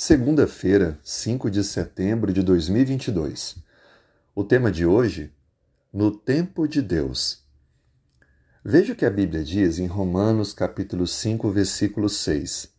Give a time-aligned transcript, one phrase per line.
[0.00, 3.56] Segunda-feira, 5 de setembro de 2022.
[4.32, 5.34] O tema de hoje:
[5.92, 7.42] No tempo de Deus.
[8.64, 12.72] Veja o que a Bíblia diz em Romanos capítulo 5, versículo 6.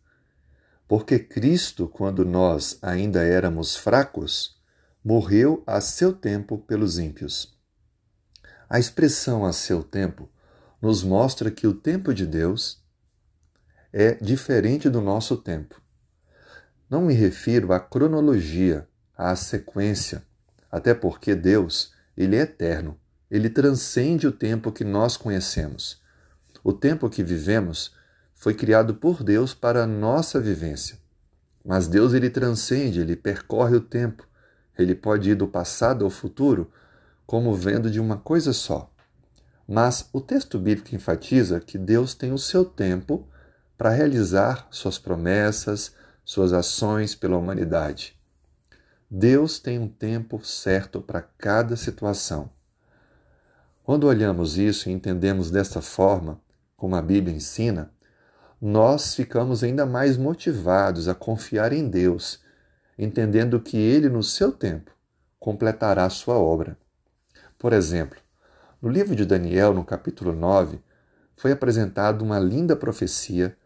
[0.88, 4.58] Porque Cristo, quando nós ainda éramos fracos,
[5.04, 7.54] morreu a seu tempo pelos ímpios.
[8.66, 10.26] A expressão a seu tempo
[10.80, 12.82] nos mostra que o tempo de Deus
[13.92, 15.78] é diferente do nosso tempo.
[16.90, 20.24] Não me refiro à cronologia, à sequência,
[20.72, 22.98] até porque Deus, ele é eterno,
[23.30, 26.02] ele transcende o tempo que nós conhecemos.
[26.64, 27.94] O tempo que vivemos
[28.34, 30.98] foi criado por Deus para a nossa vivência.
[31.64, 34.26] Mas Deus ele transcende, ele percorre o tempo.
[34.76, 36.72] Ele pode ir do passado ao futuro
[37.24, 38.92] como vendo de uma coisa só.
[39.68, 43.28] Mas o texto bíblico enfatiza que Deus tem o seu tempo
[43.78, 48.18] para realizar suas promessas, suas ações pela humanidade.
[49.10, 52.50] Deus tem um tempo certo para cada situação.
[53.82, 56.40] Quando olhamos isso e entendemos desta forma,
[56.76, 57.92] como a Bíblia ensina,
[58.60, 62.40] nós ficamos ainda mais motivados a confiar em Deus,
[62.98, 64.92] entendendo que Ele, no seu tempo,
[65.38, 66.78] completará sua obra.
[67.58, 68.18] Por exemplo,
[68.80, 70.78] no livro de Daniel, no capítulo 9,
[71.36, 73.56] foi apresentada uma linda profecia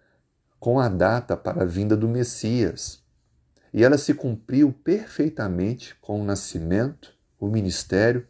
[0.65, 3.03] com a data para a vinda do Messias.
[3.71, 8.27] E ela se cumpriu perfeitamente com o nascimento, o ministério,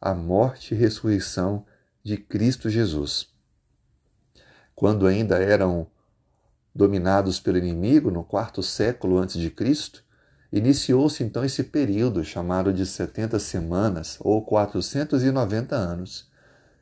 [0.00, 1.66] a morte e ressurreição
[2.02, 3.28] de Cristo Jesus.
[4.74, 5.86] Quando ainda eram
[6.74, 10.02] dominados pelo inimigo no quarto século antes de Cristo,
[10.50, 16.26] iniciou-se então esse período chamado de 70 semanas ou 490 anos,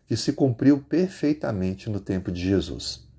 [0.07, 3.13] que se cumpriu perfeitamente no tempo de Jesus.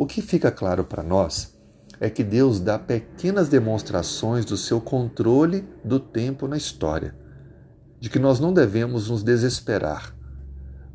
[0.00, 1.54] O que fica claro para nós
[2.00, 7.14] é que Deus dá pequenas demonstrações do seu controle do tempo na história,
[8.00, 10.16] de que nós não devemos nos desesperar,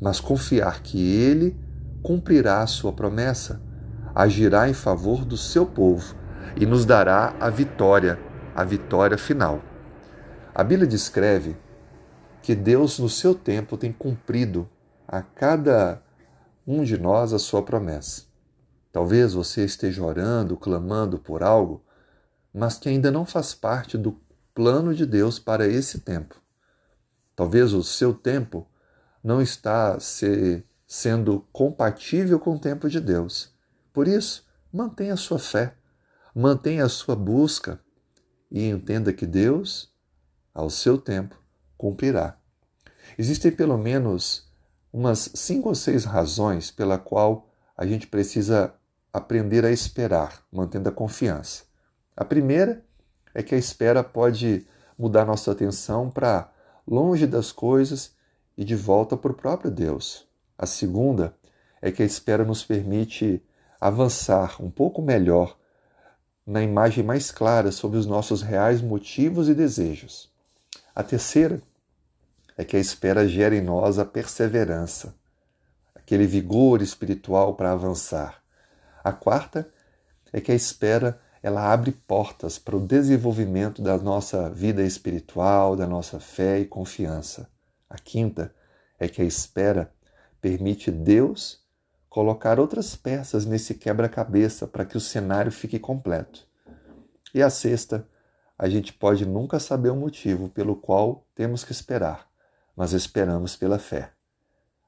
[0.00, 1.56] mas confiar que Ele
[2.02, 3.62] cumprirá a sua promessa,
[4.12, 6.16] agirá em favor do seu povo
[6.56, 8.18] e nos dará a vitória,
[8.56, 9.62] a vitória final.
[10.52, 11.56] A Bíblia descreve
[12.42, 14.68] que Deus, no seu tempo, tem cumprido
[15.06, 16.02] a cada
[16.66, 18.25] um de nós a sua promessa.
[18.96, 21.84] Talvez você esteja orando, clamando por algo,
[22.50, 24.18] mas que ainda não faz parte do
[24.54, 26.40] plano de Deus para esse tempo.
[27.36, 28.66] Talvez o seu tempo
[29.22, 33.50] não está se, sendo compatível com o tempo de Deus.
[33.92, 35.76] Por isso, mantenha a sua fé,
[36.34, 37.78] mantenha a sua busca
[38.50, 39.92] e entenda que Deus,
[40.54, 41.38] ao seu tempo,
[41.76, 42.38] cumprirá.
[43.18, 44.50] Existem pelo menos
[44.90, 48.74] umas cinco ou seis razões pela qual a gente precisa
[49.16, 51.64] aprender a esperar, mantendo a confiança.
[52.14, 52.84] A primeira
[53.34, 54.66] é que a espera pode
[54.98, 56.52] mudar nossa atenção para
[56.86, 58.14] longe das coisas
[58.58, 60.28] e de volta para o próprio Deus.
[60.58, 61.34] A segunda
[61.80, 63.42] é que a espera nos permite
[63.80, 65.56] avançar um pouco melhor
[66.46, 70.30] na imagem mais clara sobre os nossos reais motivos e desejos.
[70.94, 71.62] A terceira
[72.54, 75.14] é que a espera gera em nós a perseverança,
[75.94, 78.45] aquele vigor espiritual para avançar.
[79.06, 79.70] A quarta
[80.32, 85.86] é que a espera ela abre portas para o desenvolvimento da nossa vida espiritual, da
[85.86, 87.48] nossa fé e confiança.
[87.88, 88.52] A quinta
[88.98, 89.94] é que a espera
[90.40, 91.64] permite Deus
[92.08, 96.44] colocar outras peças nesse quebra-cabeça para que o cenário fique completo.
[97.32, 98.08] E a sexta,
[98.58, 102.28] a gente pode nunca saber o motivo pelo qual temos que esperar,
[102.74, 104.10] mas esperamos pela fé.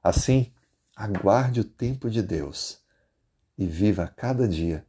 [0.03, 0.53] Assim,
[0.97, 2.88] aguarde o tempo de Deus
[3.59, 4.87] e viva cada dia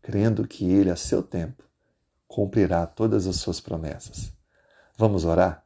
[0.00, 1.62] crendo que Ele, a seu tempo,
[2.26, 4.32] cumprirá todas as suas promessas.
[4.96, 5.64] Vamos orar?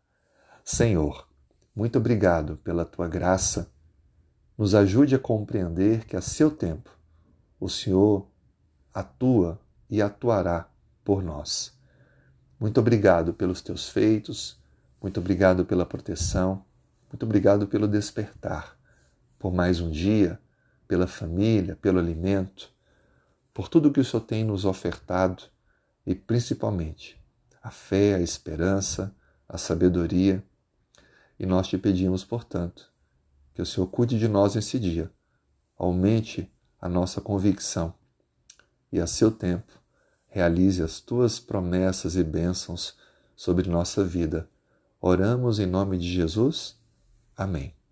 [0.65, 1.29] Senhor,
[1.75, 3.71] muito obrigado pela tua graça.
[4.57, 6.91] Nos ajude a compreender que a seu tempo
[7.61, 8.27] o Senhor
[8.93, 10.69] atua e atuará
[11.05, 11.73] por nós.
[12.59, 14.59] Muito obrigado pelos teus feitos,
[15.01, 16.65] muito obrigado pela proteção,
[17.13, 18.77] muito obrigado pelo despertar,
[19.39, 20.41] por mais um dia
[20.87, 22.73] pela família, pelo alimento,
[23.53, 25.45] por tudo que o Senhor tem nos ofertado
[26.07, 27.21] e principalmente
[27.63, 29.15] a fé, a esperança,
[29.49, 30.45] a sabedoria.
[31.39, 32.91] E nós te pedimos, portanto,
[33.55, 35.11] que o Senhor cuide de nós nesse dia,
[35.77, 36.51] aumente
[36.81, 37.95] a nossa convicção
[38.93, 39.73] e a seu tempo
[40.29, 42.95] realize as tuas promessas e bênçãos
[43.35, 44.49] sobre nossa vida.
[45.01, 46.77] Oramos em nome de Jesus.
[47.37, 47.86] Amém.